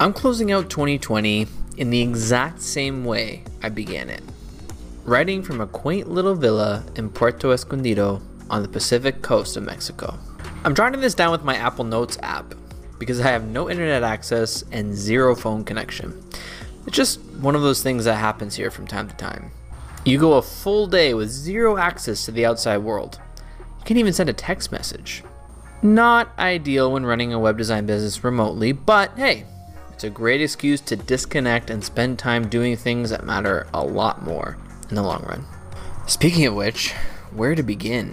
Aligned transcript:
I'm 0.00 0.12
closing 0.12 0.52
out 0.52 0.70
2020 0.70 1.48
in 1.76 1.90
the 1.90 2.00
exact 2.00 2.62
same 2.62 3.04
way 3.04 3.42
I 3.64 3.68
began 3.68 4.08
it, 4.08 4.22
writing 5.04 5.42
from 5.42 5.60
a 5.60 5.66
quaint 5.66 6.08
little 6.08 6.36
villa 6.36 6.84
in 6.94 7.10
Puerto 7.10 7.50
Escondido 7.50 8.22
on 8.48 8.62
the 8.62 8.68
Pacific 8.68 9.22
coast 9.22 9.56
of 9.56 9.64
Mexico. 9.64 10.16
I'm 10.62 10.76
jotting 10.76 11.00
this 11.00 11.16
down 11.16 11.32
with 11.32 11.42
my 11.42 11.56
Apple 11.56 11.84
Notes 11.84 12.16
app 12.22 12.54
because 13.00 13.18
I 13.20 13.24
have 13.24 13.48
no 13.48 13.68
internet 13.68 14.04
access 14.04 14.62
and 14.70 14.94
zero 14.94 15.34
phone 15.34 15.64
connection. 15.64 16.22
It's 16.86 16.96
just 16.96 17.20
one 17.40 17.56
of 17.56 17.62
those 17.62 17.82
things 17.82 18.04
that 18.04 18.14
happens 18.14 18.54
here 18.54 18.70
from 18.70 18.86
time 18.86 19.08
to 19.08 19.16
time. 19.16 19.50
You 20.04 20.20
go 20.20 20.34
a 20.34 20.42
full 20.42 20.86
day 20.86 21.12
with 21.12 21.28
zero 21.28 21.76
access 21.76 22.24
to 22.26 22.30
the 22.30 22.46
outside 22.46 22.78
world. 22.78 23.18
You 23.80 23.84
can't 23.84 23.98
even 23.98 24.12
send 24.12 24.30
a 24.30 24.32
text 24.32 24.70
message. 24.70 25.24
Not 25.82 26.30
ideal 26.38 26.92
when 26.92 27.04
running 27.04 27.32
a 27.32 27.38
web 27.40 27.58
design 27.58 27.86
business 27.86 28.22
remotely, 28.22 28.70
but 28.70 29.16
hey, 29.18 29.44
it's 29.98 30.04
a 30.04 30.10
great 30.10 30.40
excuse 30.40 30.80
to 30.80 30.94
disconnect 30.94 31.70
and 31.70 31.82
spend 31.82 32.20
time 32.20 32.48
doing 32.48 32.76
things 32.76 33.10
that 33.10 33.26
matter 33.26 33.66
a 33.74 33.84
lot 33.84 34.22
more 34.22 34.56
in 34.88 34.94
the 34.94 35.02
long 35.02 35.24
run. 35.24 35.44
Speaking 36.06 36.46
of 36.46 36.54
which, 36.54 36.92
where 37.32 37.56
to 37.56 37.64
begin? 37.64 38.12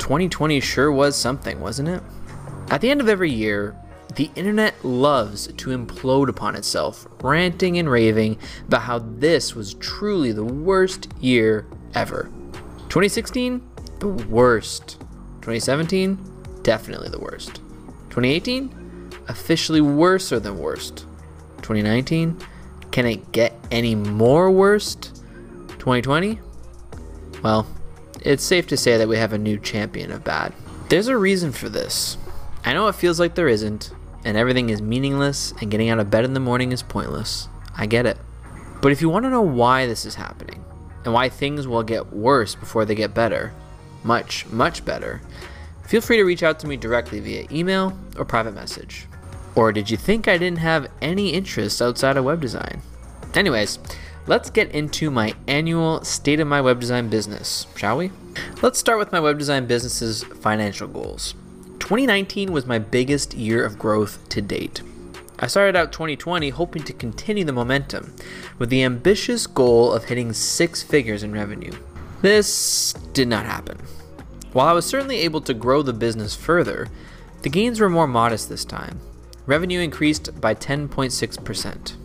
2020 0.00 0.58
sure 0.58 0.90
was 0.90 1.14
something, 1.14 1.60
wasn't 1.60 1.88
it? 1.88 2.02
At 2.68 2.80
the 2.80 2.90
end 2.90 3.00
of 3.00 3.08
every 3.08 3.30
year, 3.30 3.76
the 4.16 4.28
internet 4.34 4.84
loves 4.84 5.46
to 5.46 5.70
implode 5.70 6.28
upon 6.28 6.56
itself, 6.56 7.06
ranting 7.22 7.78
and 7.78 7.88
raving 7.88 8.36
about 8.66 8.82
how 8.82 8.98
this 8.98 9.54
was 9.54 9.74
truly 9.74 10.32
the 10.32 10.42
worst 10.42 11.06
year 11.20 11.68
ever. 11.94 12.24
2016, 12.88 13.62
the 14.00 14.08
worst. 14.08 14.98
2017, 15.42 16.18
definitely 16.64 17.08
the 17.08 17.20
worst. 17.20 17.60
2018, 18.10 18.77
officially 19.28 19.80
worser 19.80 20.40
than 20.40 20.58
worst. 20.58 21.06
2019, 21.58 22.38
can 22.90 23.06
it 23.06 23.32
get 23.32 23.52
any 23.70 23.94
more 23.94 24.50
worst? 24.50 25.22
2020, 25.78 26.40
well, 27.42 27.66
it's 28.22 28.42
safe 28.42 28.66
to 28.68 28.76
say 28.76 28.96
that 28.96 29.08
we 29.08 29.16
have 29.16 29.32
a 29.32 29.38
new 29.38 29.58
champion 29.58 30.10
of 30.10 30.24
bad. 30.24 30.52
There's 30.88 31.08
a 31.08 31.16
reason 31.16 31.52
for 31.52 31.68
this. 31.68 32.16
I 32.64 32.72
know 32.72 32.88
it 32.88 32.94
feels 32.94 33.20
like 33.20 33.34
there 33.34 33.48
isn't, 33.48 33.92
and 34.24 34.36
everything 34.36 34.70
is 34.70 34.82
meaningless 34.82 35.52
and 35.60 35.70
getting 35.70 35.90
out 35.90 36.00
of 36.00 36.10
bed 36.10 36.24
in 36.24 36.34
the 36.34 36.40
morning 36.40 36.72
is 36.72 36.82
pointless. 36.82 37.48
I 37.76 37.86
get 37.86 38.06
it. 38.06 38.18
But 38.80 38.92
if 38.92 39.00
you 39.00 39.08
want 39.08 39.24
to 39.24 39.30
know 39.30 39.42
why 39.42 39.86
this 39.86 40.04
is 40.04 40.14
happening 40.14 40.64
and 41.04 41.12
why 41.12 41.28
things 41.28 41.66
will 41.66 41.82
get 41.82 42.12
worse 42.12 42.54
before 42.54 42.84
they 42.84 42.94
get 42.94 43.14
better, 43.14 43.52
much, 44.04 44.46
much 44.46 44.84
better, 44.84 45.20
feel 45.86 46.00
free 46.00 46.16
to 46.16 46.24
reach 46.24 46.42
out 46.42 46.58
to 46.60 46.66
me 46.66 46.76
directly 46.76 47.20
via 47.20 47.46
email 47.50 47.96
or 48.16 48.24
private 48.24 48.54
message. 48.54 49.06
Or 49.58 49.72
did 49.72 49.90
you 49.90 49.96
think 49.96 50.28
I 50.28 50.38
didn't 50.38 50.60
have 50.60 50.86
any 51.02 51.30
interest 51.30 51.82
outside 51.82 52.16
of 52.16 52.24
web 52.24 52.40
design? 52.40 52.80
Anyways, 53.34 53.80
let's 54.28 54.50
get 54.50 54.70
into 54.70 55.10
my 55.10 55.34
annual 55.48 56.04
State 56.04 56.38
of 56.38 56.46
My 56.46 56.60
Web 56.60 56.78
Design 56.78 57.08
Business, 57.08 57.66
shall 57.74 57.96
we? 57.96 58.12
Let's 58.62 58.78
start 58.78 59.00
with 59.00 59.10
my 59.10 59.18
web 59.18 59.36
design 59.36 59.66
business's 59.66 60.22
financial 60.22 60.86
goals. 60.86 61.34
2019 61.80 62.52
was 62.52 62.66
my 62.66 62.78
biggest 62.78 63.34
year 63.34 63.64
of 63.64 63.80
growth 63.80 64.28
to 64.28 64.40
date. 64.40 64.80
I 65.40 65.48
started 65.48 65.74
out 65.74 65.90
2020 65.90 66.50
hoping 66.50 66.84
to 66.84 66.92
continue 66.92 67.42
the 67.42 67.52
momentum 67.52 68.14
with 68.60 68.70
the 68.70 68.84
ambitious 68.84 69.48
goal 69.48 69.92
of 69.92 70.04
hitting 70.04 70.32
six 70.32 70.84
figures 70.84 71.24
in 71.24 71.32
revenue. 71.32 71.72
This 72.22 72.92
did 73.12 73.26
not 73.26 73.44
happen. 73.44 73.78
While 74.52 74.68
I 74.68 74.72
was 74.72 74.86
certainly 74.86 75.16
able 75.16 75.40
to 75.40 75.52
grow 75.52 75.82
the 75.82 75.92
business 75.92 76.36
further, 76.36 76.86
the 77.42 77.50
gains 77.50 77.80
were 77.80 77.88
more 77.88 78.06
modest 78.06 78.48
this 78.48 78.64
time. 78.64 79.00
Revenue 79.48 79.80
increased 79.80 80.38
by 80.42 80.54
10.6%. 80.54 81.96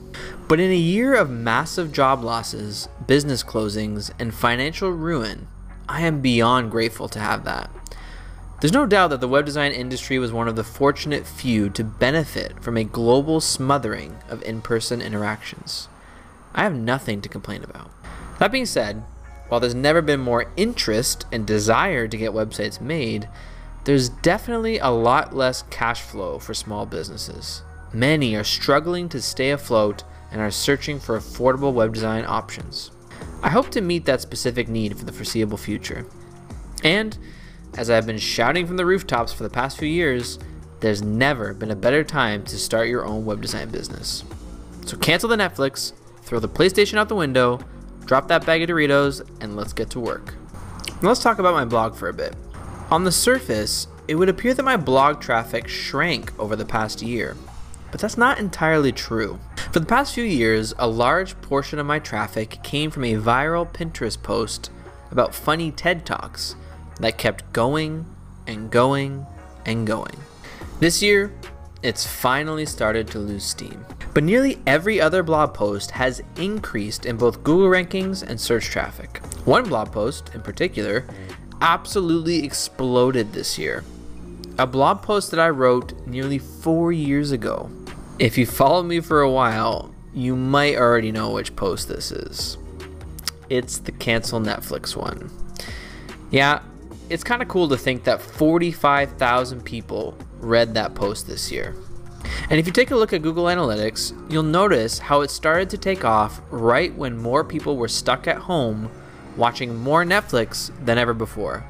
But 0.47 0.61
in 0.61 0.71
a 0.71 0.75
year 0.75 1.13
of 1.13 1.29
massive 1.29 1.91
job 1.91 2.23
losses, 2.23 2.87
business 3.05 3.43
closings, 3.43 4.11
and 4.17 4.33
financial 4.33 4.91
ruin, 4.91 5.49
I 5.89 6.03
am 6.03 6.21
beyond 6.21 6.71
grateful 6.71 7.09
to 7.09 7.19
have 7.19 7.43
that. 7.43 7.69
There's 8.61 8.71
no 8.71 8.85
doubt 8.85 9.09
that 9.09 9.19
the 9.19 9.27
web 9.27 9.45
design 9.45 9.73
industry 9.73 10.17
was 10.19 10.31
one 10.31 10.47
of 10.47 10.55
the 10.55 10.63
fortunate 10.63 11.27
few 11.27 11.69
to 11.71 11.83
benefit 11.83 12.63
from 12.63 12.77
a 12.77 12.85
global 12.85 13.41
smothering 13.41 14.19
of 14.29 14.41
in 14.43 14.61
person 14.61 15.01
interactions. 15.01 15.89
I 16.53 16.63
have 16.63 16.73
nothing 16.73 17.19
to 17.19 17.27
complain 17.27 17.61
about. 17.61 17.91
That 18.39 18.53
being 18.53 18.65
said, 18.65 19.03
while 19.49 19.59
there's 19.59 19.75
never 19.75 20.01
been 20.01 20.21
more 20.21 20.49
interest 20.55 21.25
and 21.29 21.45
desire 21.45 22.07
to 22.07 22.17
get 22.17 22.31
websites 22.31 22.79
made, 22.79 23.27
there's 23.85 24.09
definitely 24.09 24.79
a 24.79 24.89
lot 24.89 25.35
less 25.35 25.63
cash 25.63 26.01
flow 26.01 26.39
for 26.39 26.53
small 26.53 26.85
businesses. 26.85 27.63
Many 27.93 28.35
are 28.35 28.43
struggling 28.43 29.09
to 29.09 29.21
stay 29.21 29.51
afloat 29.51 30.03
and 30.31 30.41
are 30.41 30.51
searching 30.51 30.99
for 30.99 31.17
affordable 31.17 31.73
web 31.73 31.93
design 31.93 32.25
options. 32.27 32.91
I 33.41 33.49
hope 33.49 33.69
to 33.71 33.81
meet 33.81 34.05
that 34.05 34.21
specific 34.21 34.67
need 34.67 34.97
for 34.97 35.05
the 35.05 35.11
foreseeable 35.11 35.57
future. 35.57 36.05
And 36.83 37.17
as 37.77 37.89
I've 37.89 38.05
been 38.05 38.17
shouting 38.17 38.65
from 38.65 38.77
the 38.77 38.85
rooftops 38.85 39.33
for 39.33 39.43
the 39.43 39.49
past 39.49 39.77
few 39.77 39.87
years, 39.87 40.39
there's 40.79 41.01
never 41.01 41.53
been 41.53 41.71
a 41.71 41.75
better 41.75 42.03
time 42.03 42.43
to 42.45 42.57
start 42.57 42.87
your 42.87 43.05
own 43.05 43.25
web 43.25 43.41
design 43.41 43.69
business. 43.69 44.23
So 44.85 44.97
cancel 44.97 45.29
the 45.29 45.35
Netflix, 45.35 45.93
throw 46.21 46.39
the 46.39 46.49
PlayStation 46.49 46.97
out 46.97 47.09
the 47.09 47.15
window, 47.15 47.59
drop 48.05 48.27
that 48.29 48.45
bag 48.45 48.61
of 48.61 48.69
Doritos, 48.69 49.27
and 49.41 49.55
let's 49.55 49.73
get 49.73 49.89
to 49.91 49.99
work. 49.99 50.35
Now 51.01 51.09
let's 51.09 51.21
talk 51.21 51.39
about 51.39 51.53
my 51.53 51.65
blog 51.65 51.95
for 51.95 52.09
a 52.09 52.13
bit. 52.13 52.35
On 52.93 53.05
the 53.05 53.11
surface, 53.11 53.87
it 54.07 54.13
would 54.13 54.29
appear 54.29 54.53
that 54.53 54.61
my 54.61 54.77
blog 54.77 55.19
traffic 55.19 55.67
shrank 55.67 56.31
over 56.39 56.55
the 56.55 56.63
past 56.63 57.01
year, 57.01 57.35
but 57.89 57.99
that's 57.99 58.19
not 58.19 58.37
entirely 58.37 58.91
true. 58.91 59.39
For 59.71 59.79
the 59.79 59.87
past 59.87 60.13
few 60.13 60.23
years, 60.23 60.75
a 60.77 60.87
large 60.87 61.41
portion 61.41 61.79
of 61.79 61.87
my 61.87 61.97
traffic 61.97 62.59
came 62.61 62.91
from 62.91 63.05
a 63.05 63.15
viral 63.15 63.67
Pinterest 63.67 64.21
post 64.21 64.69
about 65.09 65.33
funny 65.33 65.71
TED 65.71 66.05
Talks 66.05 66.55
that 66.99 67.17
kept 67.17 67.51
going 67.51 68.05
and 68.45 68.69
going 68.69 69.25
and 69.65 69.87
going. 69.87 70.15
This 70.79 71.01
year, 71.01 71.33
it's 71.81 72.05
finally 72.05 72.67
started 72.67 73.07
to 73.07 73.17
lose 73.17 73.43
steam. 73.43 73.83
But 74.13 74.23
nearly 74.23 74.61
every 74.67 75.01
other 75.01 75.23
blog 75.23 75.55
post 75.55 75.89
has 75.91 76.21
increased 76.37 77.07
in 77.07 77.17
both 77.17 77.43
Google 77.43 77.69
rankings 77.69 78.21
and 78.21 78.39
search 78.39 78.65
traffic. 78.65 79.17
One 79.45 79.63
blog 79.63 79.91
post, 79.91 80.29
in 80.35 80.41
particular, 80.41 81.07
absolutely 81.63 82.43
exploded 82.43 83.31
this 83.31 83.57
year. 83.57 83.85
A 84.59 84.67
blog 84.67 85.01
post 85.01 85.31
that 85.31 85.39
I 85.39 85.49
wrote 85.49 85.93
nearly 86.05 86.37
four 86.37 86.91
years 86.91 87.31
ago. 87.31 87.71
If 88.19 88.37
you 88.37 88.45
followed 88.45 88.83
me 88.83 88.99
for 88.99 89.21
a 89.21 89.31
while, 89.31 89.95
you 90.13 90.35
might 90.35 90.75
already 90.75 91.11
know 91.11 91.31
which 91.31 91.55
post 91.55 91.87
this 91.87 92.11
is. 92.11 92.57
It's 93.49 93.77
the 93.79 93.93
cancel 93.93 94.41
Netflix 94.41 94.95
one. 94.95 95.31
Yeah, 96.29 96.61
it's 97.09 97.23
kind 97.23 97.41
of 97.41 97.47
cool 97.47 97.69
to 97.69 97.77
think 97.77 98.03
that 98.03 98.21
45,000 98.21 99.63
people 99.63 100.17
read 100.39 100.73
that 100.73 100.93
post 100.93 101.27
this 101.27 101.49
year. 101.49 101.75
And 102.49 102.59
if 102.59 102.67
you 102.67 102.73
take 102.73 102.91
a 102.91 102.95
look 102.95 103.13
at 103.13 103.21
Google 103.21 103.45
Analytics, 103.45 104.31
you'll 104.31 104.43
notice 104.43 104.99
how 104.99 105.21
it 105.21 105.31
started 105.31 105.69
to 105.69 105.77
take 105.77 106.03
off 106.03 106.41
right 106.51 106.93
when 106.93 107.17
more 107.17 107.43
people 107.43 107.77
were 107.77 107.87
stuck 107.87 108.27
at 108.27 108.37
home 108.37 108.91
watching 109.37 109.75
more 109.77 110.03
Netflix 110.03 110.71
than 110.85 110.97
ever 110.97 111.13
before. 111.13 111.65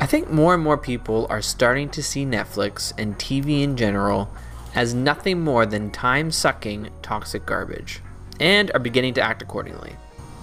I 0.00 0.06
think 0.06 0.30
more 0.30 0.54
and 0.54 0.62
more 0.62 0.78
people 0.78 1.26
are 1.30 1.42
starting 1.42 1.88
to 1.90 2.02
see 2.02 2.24
Netflix 2.24 2.92
and 2.98 3.18
TV 3.18 3.62
in 3.62 3.76
general 3.76 4.30
as 4.74 4.94
nothing 4.94 5.40
more 5.40 5.66
than 5.66 5.90
time 5.90 6.30
sucking 6.30 6.90
toxic 7.02 7.46
garbage 7.46 8.00
and 8.40 8.70
are 8.72 8.80
beginning 8.80 9.14
to 9.14 9.22
act 9.22 9.42
accordingly. 9.42 9.94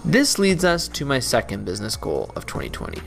This 0.06 0.40
leads 0.40 0.64
us 0.64 0.88
to 0.90 1.06
my 1.06 1.20
second 1.20 1.66
business 1.66 1.96
goal 1.96 2.32
of 2.36 2.46
2020 2.46 3.02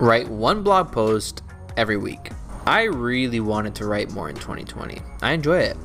write 0.00 0.28
one 0.28 0.62
blog 0.62 0.92
post 0.92 1.42
every 1.76 1.96
week. 1.96 2.30
I 2.66 2.84
really 2.84 3.40
wanted 3.40 3.74
to 3.76 3.86
write 3.86 4.12
more 4.12 4.28
in 4.28 4.36
2020. 4.36 5.00
I 5.22 5.32
enjoy 5.32 5.58
it, 5.58 5.76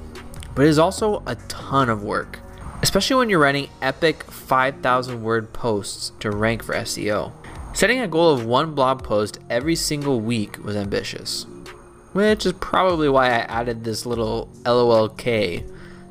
but 0.54 0.66
it 0.66 0.70
is 0.70 0.80
also 0.80 1.24
a 1.26 1.36
ton 1.48 1.90
of 1.90 2.04
work, 2.04 2.40
especially 2.84 3.16
when 3.16 3.30
you're 3.30 3.40
writing 3.40 3.70
epic 3.82 4.24
5,000 4.26 5.24
word 5.24 5.54
posts 5.54 6.12
to 6.20 6.30
rank 6.30 6.62
for 6.62 6.76
SEO. 6.76 7.32
Setting 7.74 8.02
a 8.02 8.10
goal 8.10 8.32
of 8.32 8.46
one 8.46 8.76
blog 8.76 9.04
post 9.04 9.40
every 9.50 9.76
single 9.76 10.20
week 10.20 10.62
was 10.64 10.76
ambitious, 10.76 11.46
which 12.12 12.46
is 12.46 12.52
probably 12.54 13.08
why 13.08 13.28
I 13.28 13.40
added 13.46 13.84
this 13.84 14.06
little 14.06 14.50
LOLK 14.66 15.64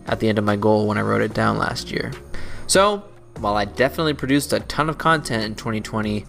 at 0.06 0.18
the 0.18 0.28
end 0.30 0.38
of 0.38 0.44
my 0.44 0.56
goal 0.56 0.88
when 0.88 0.96
I 0.96 1.02
wrote 1.02 1.20
it 1.20 1.34
down 1.34 1.58
last 1.58 1.90
year. 1.90 2.10
So, 2.66 3.04
while 3.38 3.56
I 3.56 3.66
definitely 3.66 4.14
produced 4.14 4.54
a 4.54 4.60
ton 4.60 4.88
of 4.88 4.96
content 4.96 5.44
in 5.44 5.54
2020, 5.54 6.24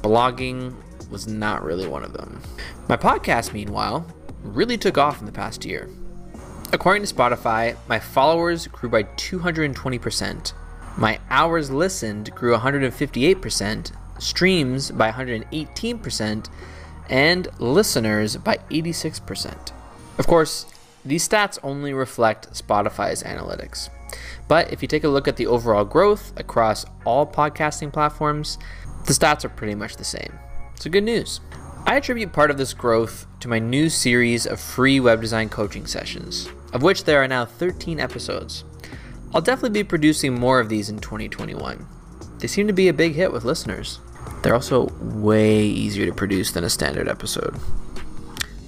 blogging 0.00 0.74
was 1.10 1.28
not 1.28 1.62
really 1.62 1.86
one 1.86 2.04
of 2.04 2.14
them. 2.14 2.40
My 2.88 2.96
podcast, 2.96 3.52
meanwhile, 3.52 4.06
really 4.42 4.78
took 4.78 4.96
off 4.96 5.20
in 5.20 5.26
the 5.26 5.32
past 5.32 5.66
year. 5.66 5.90
According 6.72 7.04
to 7.04 7.14
Spotify, 7.14 7.76
my 7.88 7.98
followers 7.98 8.66
grew 8.66 8.88
by 8.88 9.04
220%, 9.04 10.52
my 10.96 11.18
hours 11.28 11.70
listened 11.70 12.32
grew 12.34 12.56
158%, 12.56 13.92
streams 14.18 14.90
by 14.92 15.10
118%, 15.10 16.48
and 17.10 17.48
listeners 17.58 18.36
by 18.36 18.58
86%. 18.70 19.72
Of 20.18 20.26
course, 20.26 20.66
these 21.04 21.28
stats 21.28 21.58
only 21.62 21.92
reflect 21.92 22.52
Spotify's 22.52 23.22
analytics. 23.24 23.90
But 24.46 24.72
if 24.72 24.82
you 24.82 24.88
take 24.88 25.04
a 25.04 25.08
look 25.08 25.26
at 25.26 25.36
the 25.36 25.46
overall 25.46 25.84
growth 25.84 26.32
across 26.38 26.86
all 27.04 27.26
podcasting 27.26 27.92
platforms, 27.92 28.58
the 29.06 29.12
stats 29.12 29.44
are 29.44 29.48
pretty 29.48 29.74
much 29.74 29.96
the 29.96 30.04
same. 30.04 30.38
So, 30.76 30.90
good 30.90 31.04
news. 31.04 31.40
I 31.86 31.96
attribute 31.96 32.32
part 32.32 32.50
of 32.50 32.56
this 32.56 32.72
growth 32.72 33.26
to 33.40 33.48
my 33.48 33.58
new 33.58 33.90
series 33.90 34.46
of 34.46 34.58
free 34.58 35.00
web 35.00 35.20
design 35.20 35.50
coaching 35.50 35.86
sessions, 35.86 36.48
of 36.72 36.82
which 36.82 37.04
there 37.04 37.22
are 37.22 37.28
now 37.28 37.44
13 37.44 38.00
episodes. 38.00 38.64
I'll 39.34 39.42
definitely 39.42 39.82
be 39.82 39.84
producing 39.84 40.32
more 40.32 40.60
of 40.60 40.70
these 40.70 40.88
in 40.88 40.98
2021. 40.98 41.86
They 42.38 42.46
seem 42.46 42.66
to 42.68 42.72
be 42.72 42.88
a 42.88 42.94
big 42.94 43.12
hit 43.14 43.34
with 43.34 43.44
listeners. 43.44 44.00
They're 44.42 44.54
also 44.54 44.88
way 45.02 45.62
easier 45.62 46.06
to 46.06 46.14
produce 46.14 46.52
than 46.52 46.64
a 46.64 46.70
standard 46.70 47.06
episode. 47.06 47.54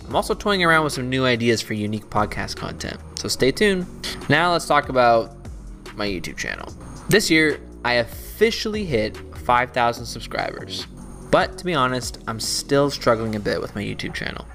I'm 0.07 0.15
also 0.15 0.35
toying 0.35 0.63
around 0.63 0.85
with 0.85 0.93
some 0.93 1.09
new 1.09 1.25
ideas 1.25 1.63
for 1.63 1.73
unique 1.73 2.11
podcast 2.11 2.57
content, 2.57 3.01
so 3.19 3.29
stay 3.29 3.51
tuned. 3.51 3.87
Now 4.29 4.53
let's 4.53 4.67
talk 4.67 4.91
about 4.91 5.35
my 5.97 6.07
YouTube 6.07 6.37
channel. 6.37 6.71
This 7.09 7.31
year, 7.31 7.61
I 7.83 7.95
officially 7.95 8.85
hit 8.85 9.17
5,000 9.39 10.05
subscribers. 10.05 10.87
But 11.37 11.59
to 11.59 11.67
be 11.67 11.75
honest, 11.75 12.19
I'm 12.27 12.41
still 12.41 12.89
struggling 12.89 13.37
a 13.37 13.41
bit 13.41 13.61
with 13.61 13.75
my 13.75 13.83
YouTube 13.83 14.15
channel. 14.15 14.47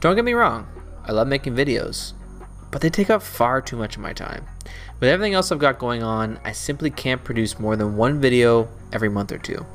Don't 0.00 0.16
get 0.16 0.24
me 0.24 0.32
wrong, 0.32 0.66
I 1.04 1.12
love 1.12 1.28
making 1.28 1.54
videos, 1.54 2.14
but 2.70 2.80
they 2.80 2.88
take 2.88 3.10
up 3.10 3.20
far 3.20 3.60
too 3.60 3.76
much 3.76 3.96
of 3.96 4.00
my 4.00 4.14
time. 4.14 4.46
With 5.00 5.10
everything 5.10 5.34
else 5.34 5.52
I've 5.52 5.58
got 5.58 5.78
going 5.78 6.02
on, 6.02 6.40
I 6.42 6.52
simply 6.52 6.88
can't 6.88 7.22
produce 7.22 7.60
more 7.60 7.76
than 7.76 7.94
one 7.94 8.22
video 8.22 8.70
every 8.90 9.10
month 9.10 9.32
or 9.32 9.36
two. 9.36 9.66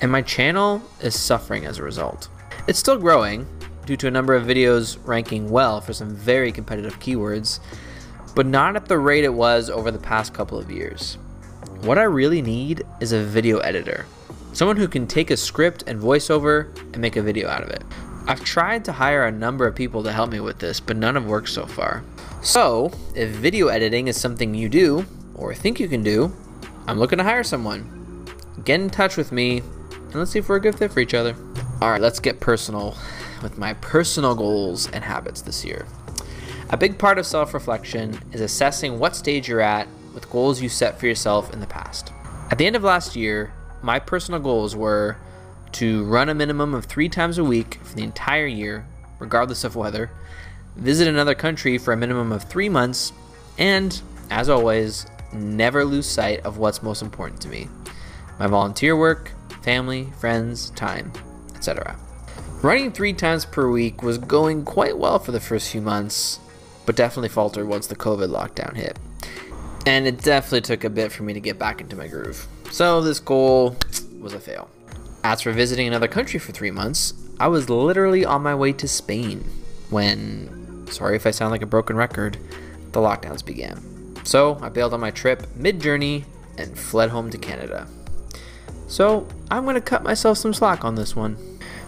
And 0.00 0.10
my 0.10 0.20
channel 0.20 0.82
is 1.00 1.16
suffering 1.16 1.64
as 1.64 1.78
a 1.78 1.84
result. 1.84 2.28
It's 2.66 2.80
still 2.80 2.98
growing 2.98 3.46
due 3.86 3.96
to 3.98 4.08
a 4.08 4.10
number 4.10 4.34
of 4.34 4.42
videos 4.42 4.98
ranking 5.06 5.48
well 5.48 5.80
for 5.80 5.92
some 5.92 6.12
very 6.12 6.50
competitive 6.50 6.98
keywords, 6.98 7.60
but 8.34 8.46
not 8.46 8.74
at 8.74 8.86
the 8.86 8.98
rate 8.98 9.22
it 9.22 9.32
was 9.32 9.70
over 9.70 9.92
the 9.92 9.98
past 10.00 10.34
couple 10.34 10.58
of 10.58 10.72
years. 10.72 11.18
What 11.82 11.98
I 11.98 12.02
really 12.02 12.42
need 12.42 12.82
is 12.98 13.12
a 13.12 13.22
video 13.22 13.58
editor 13.58 14.06
Someone 14.52 14.76
who 14.76 14.88
can 14.88 15.06
take 15.06 15.30
a 15.30 15.36
script 15.36 15.84
and 15.86 16.00
voiceover 16.00 16.74
and 16.92 16.98
make 16.98 17.16
a 17.16 17.22
video 17.22 17.48
out 17.48 17.62
of 17.62 17.70
it. 17.70 17.82
I've 18.26 18.44
tried 18.44 18.84
to 18.84 18.92
hire 18.92 19.24
a 19.24 19.32
number 19.32 19.66
of 19.66 19.74
people 19.74 20.02
to 20.02 20.12
help 20.12 20.30
me 20.30 20.40
with 20.40 20.58
this, 20.58 20.80
but 20.80 20.96
none 20.96 21.14
have 21.14 21.26
worked 21.26 21.48
so 21.48 21.66
far. 21.66 22.04
So, 22.42 22.90
if 23.14 23.30
video 23.30 23.68
editing 23.68 24.08
is 24.08 24.20
something 24.20 24.54
you 24.54 24.68
do, 24.68 25.06
or 25.34 25.54
think 25.54 25.78
you 25.80 25.88
can 25.88 26.02
do, 26.02 26.34
I'm 26.86 26.98
looking 26.98 27.18
to 27.18 27.24
hire 27.24 27.44
someone. 27.44 28.26
Get 28.64 28.80
in 28.80 28.90
touch 28.90 29.16
with 29.16 29.32
me, 29.32 29.58
and 29.58 30.14
let's 30.14 30.32
see 30.32 30.40
if 30.40 30.48
we're 30.48 30.56
a 30.56 30.60
good 30.60 30.76
fit 30.76 30.92
for 30.92 31.00
each 31.00 31.14
other. 31.14 31.34
Alright, 31.80 32.00
let's 32.00 32.20
get 32.20 32.40
personal 32.40 32.96
with 33.42 33.56
my 33.56 33.74
personal 33.74 34.34
goals 34.34 34.90
and 34.90 35.04
habits 35.04 35.42
this 35.42 35.64
year. 35.64 35.86
A 36.70 36.76
big 36.76 36.98
part 36.98 37.18
of 37.18 37.26
self 37.26 37.54
reflection 37.54 38.18
is 38.32 38.40
assessing 38.40 38.98
what 38.98 39.16
stage 39.16 39.48
you're 39.48 39.60
at 39.60 39.88
with 40.14 40.28
goals 40.30 40.60
you 40.60 40.68
set 40.68 40.98
for 40.98 41.06
yourself 41.06 41.52
in 41.52 41.60
the 41.60 41.66
past. 41.66 42.12
At 42.50 42.58
the 42.58 42.66
end 42.66 42.76
of 42.76 42.82
last 42.82 43.16
year, 43.16 43.52
my 43.82 43.98
personal 43.98 44.40
goals 44.40 44.76
were 44.76 45.16
to 45.72 46.04
run 46.04 46.28
a 46.28 46.34
minimum 46.34 46.74
of 46.74 46.84
three 46.84 47.08
times 47.08 47.38
a 47.38 47.44
week 47.44 47.78
for 47.82 47.94
the 47.94 48.02
entire 48.02 48.46
year, 48.46 48.86
regardless 49.18 49.64
of 49.64 49.76
weather, 49.76 50.10
visit 50.76 51.06
another 51.08 51.34
country 51.34 51.78
for 51.78 51.92
a 51.92 51.96
minimum 51.96 52.32
of 52.32 52.44
three 52.44 52.68
months, 52.68 53.12
and, 53.58 54.00
as 54.30 54.48
always, 54.48 55.06
never 55.32 55.84
lose 55.84 56.06
sight 56.06 56.40
of 56.40 56.58
what's 56.58 56.82
most 56.82 57.02
important 57.02 57.40
to 57.40 57.48
me 57.48 57.68
my 58.38 58.46
volunteer 58.46 58.96
work, 58.96 59.32
family, 59.62 60.10
friends, 60.18 60.70
time, 60.70 61.12
etc. 61.54 61.94
Running 62.62 62.90
three 62.90 63.12
times 63.12 63.44
per 63.44 63.70
week 63.70 64.02
was 64.02 64.16
going 64.16 64.64
quite 64.64 64.96
well 64.96 65.18
for 65.18 65.30
the 65.30 65.40
first 65.40 65.70
few 65.70 65.82
months, 65.82 66.40
but 66.86 66.96
definitely 66.96 67.28
faltered 67.28 67.68
once 67.68 67.86
the 67.86 67.96
COVID 67.96 68.30
lockdown 68.30 68.76
hit. 68.76 68.98
And 69.86 70.06
it 70.06 70.22
definitely 70.22 70.62
took 70.62 70.84
a 70.84 70.90
bit 70.90 71.12
for 71.12 71.22
me 71.22 71.34
to 71.34 71.40
get 71.40 71.58
back 71.58 71.82
into 71.82 71.96
my 71.96 72.06
groove. 72.06 72.46
So 72.70 73.00
this 73.00 73.18
goal 73.18 73.76
was 74.20 74.32
a 74.32 74.40
fail. 74.40 74.70
As 75.24 75.42
for 75.42 75.50
visiting 75.50 75.88
another 75.88 76.06
country 76.06 76.38
for 76.38 76.52
three 76.52 76.70
months, 76.70 77.12
I 77.40 77.48
was 77.48 77.68
literally 77.68 78.24
on 78.24 78.42
my 78.42 78.54
way 78.54 78.72
to 78.74 78.86
Spain 78.86 79.44
when, 79.90 80.86
sorry 80.88 81.16
if 81.16 81.26
I 81.26 81.32
sound 81.32 81.50
like 81.50 81.62
a 81.62 81.66
broken 81.66 81.96
record, 81.96 82.38
the 82.92 83.00
lockdowns 83.00 83.44
began. 83.44 84.14
So 84.24 84.56
I 84.62 84.68
bailed 84.68 84.94
on 84.94 85.00
my 85.00 85.10
trip 85.10 85.48
mid 85.56 85.80
journey 85.80 86.24
and 86.58 86.78
fled 86.78 87.10
home 87.10 87.30
to 87.30 87.38
Canada. 87.38 87.88
So 88.86 89.26
I'm 89.50 89.66
to 89.66 89.80
cut 89.80 90.04
myself 90.04 90.38
some 90.38 90.54
slack 90.54 90.84
on 90.84 90.94
this 90.94 91.16
one. 91.16 91.36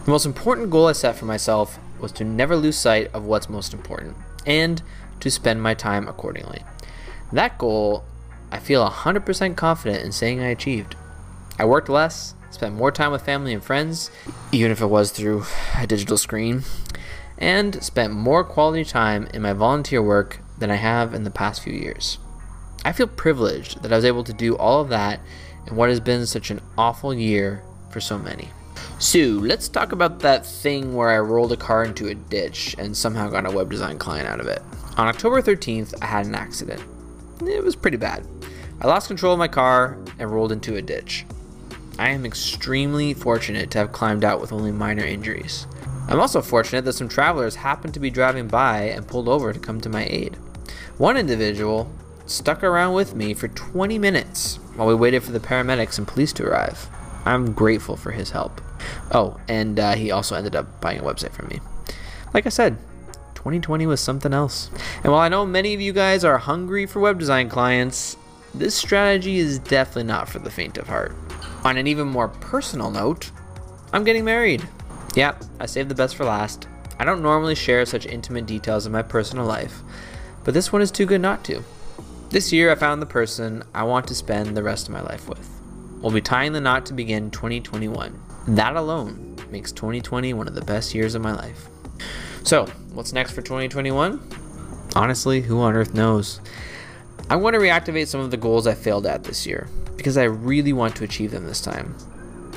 The 0.04 0.10
most 0.10 0.26
important 0.26 0.70
goal 0.70 0.88
I 0.88 0.92
set 0.92 1.14
for 1.14 1.26
myself 1.26 1.78
was 2.00 2.10
to 2.12 2.24
never 2.24 2.56
lose 2.56 2.76
sight 2.76 3.08
of 3.14 3.24
what's 3.24 3.48
most 3.48 3.72
important 3.72 4.16
and 4.46 4.82
to 5.20 5.30
spend 5.30 5.62
my 5.62 5.74
time 5.74 6.08
accordingly. 6.08 6.64
That 7.32 7.56
goal 7.56 8.04
I 8.52 8.58
feel 8.58 8.86
100% 8.86 9.56
confident 9.56 10.04
in 10.04 10.12
saying 10.12 10.40
I 10.40 10.48
achieved. 10.48 10.94
I 11.58 11.64
worked 11.64 11.88
less, 11.88 12.34
spent 12.50 12.74
more 12.74 12.92
time 12.92 13.10
with 13.10 13.24
family 13.24 13.54
and 13.54 13.64
friends, 13.64 14.10
even 14.52 14.70
if 14.70 14.82
it 14.82 14.86
was 14.86 15.10
through 15.10 15.46
a 15.78 15.86
digital 15.86 16.18
screen, 16.18 16.62
and 17.38 17.82
spent 17.82 18.12
more 18.12 18.44
quality 18.44 18.84
time 18.84 19.26
in 19.32 19.40
my 19.40 19.54
volunteer 19.54 20.02
work 20.02 20.40
than 20.58 20.70
I 20.70 20.76
have 20.76 21.14
in 21.14 21.24
the 21.24 21.30
past 21.30 21.62
few 21.62 21.72
years. 21.72 22.18
I 22.84 22.92
feel 22.92 23.06
privileged 23.06 23.82
that 23.82 23.92
I 23.92 23.96
was 23.96 24.04
able 24.04 24.24
to 24.24 24.34
do 24.34 24.54
all 24.56 24.82
of 24.82 24.90
that 24.90 25.20
in 25.66 25.74
what 25.74 25.88
has 25.88 26.00
been 26.00 26.26
such 26.26 26.50
an 26.50 26.60
awful 26.76 27.14
year 27.14 27.62
for 27.90 28.00
so 28.00 28.18
many. 28.18 28.50
So, 28.98 29.18
let's 29.18 29.68
talk 29.68 29.92
about 29.92 30.20
that 30.20 30.44
thing 30.44 30.94
where 30.94 31.08
I 31.08 31.18
rolled 31.18 31.52
a 31.52 31.56
car 31.56 31.84
into 31.84 32.08
a 32.08 32.14
ditch 32.14 32.76
and 32.78 32.94
somehow 32.94 33.28
got 33.30 33.46
a 33.46 33.50
web 33.50 33.70
design 33.70 33.98
client 33.98 34.28
out 34.28 34.40
of 34.40 34.46
it. 34.46 34.60
On 34.98 35.08
October 35.08 35.40
13th, 35.40 35.94
I 36.02 36.06
had 36.06 36.26
an 36.26 36.34
accident. 36.34 36.82
It 37.40 37.64
was 37.64 37.74
pretty 37.74 37.96
bad. 37.96 38.26
I 38.82 38.88
lost 38.88 39.06
control 39.06 39.34
of 39.34 39.38
my 39.38 39.46
car 39.46 39.96
and 40.18 40.28
rolled 40.28 40.50
into 40.50 40.74
a 40.74 40.82
ditch. 40.82 41.24
I 42.00 42.08
am 42.08 42.26
extremely 42.26 43.14
fortunate 43.14 43.70
to 43.70 43.78
have 43.78 43.92
climbed 43.92 44.24
out 44.24 44.40
with 44.40 44.52
only 44.52 44.72
minor 44.72 45.04
injuries. 45.04 45.68
I'm 46.08 46.18
also 46.18 46.42
fortunate 46.42 46.84
that 46.86 46.94
some 46.94 47.08
travelers 47.08 47.54
happened 47.54 47.94
to 47.94 48.00
be 48.00 48.10
driving 48.10 48.48
by 48.48 48.80
and 48.80 49.06
pulled 49.06 49.28
over 49.28 49.52
to 49.52 49.60
come 49.60 49.80
to 49.82 49.88
my 49.88 50.04
aid. 50.10 50.34
One 50.98 51.16
individual 51.16 51.92
stuck 52.26 52.64
around 52.64 52.94
with 52.94 53.14
me 53.14 53.34
for 53.34 53.46
20 53.46 54.00
minutes 54.00 54.56
while 54.74 54.88
we 54.88 54.96
waited 54.96 55.22
for 55.22 55.30
the 55.30 55.38
paramedics 55.38 55.96
and 55.96 56.08
police 56.08 56.32
to 56.32 56.44
arrive. 56.44 56.88
I'm 57.24 57.52
grateful 57.52 57.96
for 57.96 58.10
his 58.10 58.32
help. 58.32 58.60
Oh, 59.12 59.38
and 59.46 59.78
uh, 59.78 59.92
he 59.92 60.10
also 60.10 60.34
ended 60.34 60.56
up 60.56 60.80
buying 60.80 60.98
a 60.98 61.04
website 61.04 61.32
from 61.32 61.46
me. 61.46 61.60
Like 62.34 62.46
I 62.46 62.48
said, 62.48 62.78
2020 63.36 63.86
was 63.86 64.00
something 64.00 64.34
else. 64.34 64.70
And 65.04 65.12
while 65.12 65.20
I 65.20 65.28
know 65.28 65.46
many 65.46 65.72
of 65.72 65.80
you 65.80 65.92
guys 65.92 66.24
are 66.24 66.38
hungry 66.38 66.84
for 66.86 66.98
web 66.98 67.20
design 67.20 67.48
clients, 67.48 68.16
this 68.54 68.74
strategy 68.74 69.38
is 69.38 69.58
definitely 69.58 70.04
not 70.04 70.28
for 70.28 70.38
the 70.38 70.50
faint 70.50 70.78
of 70.78 70.88
heart. 70.88 71.14
On 71.64 71.76
an 71.76 71.86
even 71.86 72.08
more 72.08 72.28
personal 72.28 72.90
note, 72.90 73.30
I'm 73.92 74.04
getting 74.04 74.24
married. 74.24 74.66
Yep, 75.14 75.44
I 75.60 75.66
saved 75.66 75.88
the 75.88 75.94
best 75.94 76.16
for 76.16 76.24
last. 76.24 76.68
I 76.98 77.04
don't 77.04 77.22
normally 77.22 77.54
share 77.54 77.84
such 77.86 78.06
intimate 78.06 78.46
details 78.46 78.86
of 78.86 78.92
my 78.92 79.02
personal 79.02 79.44
life, 79.44 79.80
but 80.44 80.54
this 80.54 80.72
one 80.72 80.82
is 80.82 80.90
too 80.90 81.06
good 81.06 81.20
not 81.20 81.44
to. 81.44 81.62
This 82.30 82.52
year, 82.52 82.70
I 82.70 82.76
found 82.76 83.02
the 83.02 83.06
person 83.06 83.62
I 83.74 83.82
want 83.84 84.06
to 84.08 84.14
spend 84.14 84.56
the 84.56 84.62
rest 84.62 84.86
of 84.86 84.94
my 84.94 85.02
life 85.02 85.28
with. 85.28 85.48
We'll 86.00 86.12
be 86.12 86.20
tying 86.20 86.52
the 86.52 86.60
knot 86.60 86.86
to 86.86 86.94
begin 86.94 87.30
2021. 87.30 88.18
That 88.48 88.74
alone 88.74 89.36
makes 89.50 89.70
2020 89.72 90.32
one 90.32 90.48
of 90.48 90.54
the 90.54 90.62
best 90.62 90.94
years 90.94 91.14
of 91.14 91.22
my 91.22 91.32
life. 91.32 91.68
So, 92.42 92.66
what's 92.92 93.12
next 93.12 93.32
for 93.32 93.42
2021? 93.42 94.20
Honestly, 94.96 95.42
who 95.42 95.60
on 95.60 95.74
earth 95.74 95.94
knows? 95.94 96.40
I 97.30 97.36
want 97.36 97.54
to 97.54 97.60
reactivate 97.60 98.08
some 98.08 98.20
of 98.20 98.30
the 98.30 98.36
goals 98.36 98.66
I 98.66 98.74
failed 98.74 99.06
at 99.06 99.24
this 99.24 99.46
year 99.46 99.68
because 99.96 100.16
I 100.16 100.24
really 100.24 100.72
want 100.72 100.96
to 100.96 101.04
achieve 101.04 101.30
them 101.30 101.46
this 101.46 101.60
time. 101.60 101.96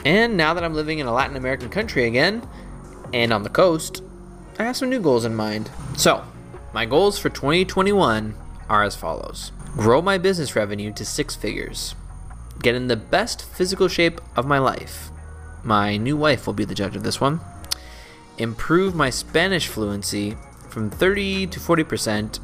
And 0.06 0.38
now 0.38 0.54
that 0.54 0.64
I'm 0.64 0.74
living 0.74 1.00
in 1.00 1.08
a 1.08 1.14
Latin 1.14 1.36
American 1.36 1.70
country 1.70 2.06
again 2.06 2.48
and 3.14 3.32
on 3.32 3.44
the 3.44 3.50
coast, 3.50 4.04
I 4.60 4.64
have 4.64 4.78
some 4.78 4.90
new 4.90 5.00
goals 5.00 5.26
in 5.26 5.36
mind. 5.36 5.70
So, 5.98 6.24
my 6.74 6.86
goals 6.86 7.18
for 7.18 7.30
2021 7.30 8.36
are 8.70 8.84
as 8.84 8.96
follows 8.96 9.52
grow 9.76 10.02
my 10.02 10.18
business 10.18 10.56
revenue 10.56 10.92
to 10.94 11.04
six 11.04 11.36
figures, 11.36 11.96
get 12.62 12.76
in 12.76 12.88
the 12.88 12.96
best 12.96 13.44
physical 13.44 13.90
shape 13.90 14.22
of 14.38 14.48
my 14.48 14.58
life. 14.58 15.10
My 15.64 15.98
new 15.98 16.16
wife 16.16 16.48
will 16.48 16.54
be 16.54 16.64
the 16.64 16.76
judge 16.76 16.96
of 16.96 17.04
this 17.04 17.20
one. 17.20 17.42
Improve 18.38 18.96
my 18.96 19.10
Spanish 19.10 19.68
fluency 19.68 20.38
from 20.70 20.90
30 20.90 21.48
to 21.48 21.60
40% 21.60 22.40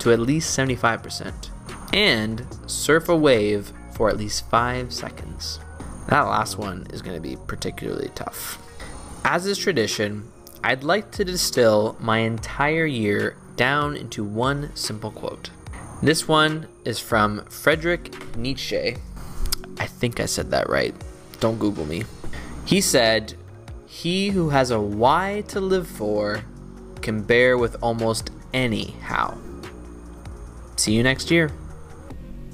to 0.00 0.12
at 0.12 0.18
least 0.18 0.58
75% 0.58 1.51
and 1.92 2.46
surf 2.66 3.08
a 3.08 3.16
wave 3.16 3.72
for 3.92 4.08
at 4.08 4.16
least 4.16 4.48
5 4.48 4.92
seconds. 4.92 5.60
That 6.08 6.22
last 6.22 6.58
one 6.58 6.86
is 6.92 7.02
going 7.02 7.16
to 7.16 7.22
be 7.22 7.36
particularly 7.46 8.10
tough. 8.14 8.58
As 9.24 9.46
is 9.46 9.58
tradition, 9.58 10.28
I'd 10.64 10.84
like 10.84 11.10
to 11.12 11.24
distill 11.24 11.96
my 12.00 12.18
entire 12.18 12.86
year 12.86 13.36
down 13.56 13.96
into 13.96 14.24
one 14.24 14.74
simple 14.74 15.10
quote. 15.10 15.50
This 16.02 16.26
one 16.26 16.66
is 16.84 16.98
from 16.98 17.44
Friedrich 17.46 18.36
Nietzsche. 18.36 18.96
I 19.78 19.86
think 19.86 20.18
I 20.18 20.26
said 20.26 20.50
that 20.50 20.68
right. 20.68 20.94
Don't 21.40 21.58
Google 21.58 21.86
me. 21.86 22.04
He 22.64 22.80
said, 22.80 23.34
He 23.86 24.30
who 24.30 24.48
has 24.50 24.70
a 24.70 24.80
why 24.80 25.44
to 25.48 25.60
live 25.60 25.86
for 25.86 26.44
can 27.00 27.22
bear 27.22 27.58
with 27.58 27.76
almost 27.82 28.30
any 28.52 28.92
how. 29.02 29.38
See 30.76 30.92
you 30.92 31.02
next 31.02 31.30
year. 31.30 31.50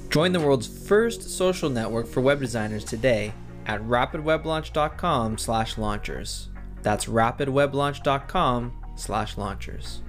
Join 0.09 0.31
the 0.31 0.39
world's 0.39 0.67
first 0.67 1.29
social 1.29 1.69
network 1.69 2.07
for 2.07 2.21
web 2.21 2.39
designers 2.39 2.83
today 2.83 3.33
at 3.65 3.81
rapidweblaunch.com 3.81 5.37
slash 5.37 5.77
launchers. 5.77 6.49
That's 6.81 7.05
rapidweblaunch.com 7.05 8.85
slash 8.95 9.37
launchers. 9.37 10.01